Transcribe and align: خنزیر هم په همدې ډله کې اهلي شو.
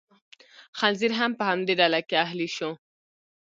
خنزیر 0.79 1.11
هم 1.19 1.31
په 1.39 1.43
همدې 1.49 1.73
ډله 1.79 1.99
کې 2.07 2.15
اهلي 2.25 2.49
شو. 2.55 2.71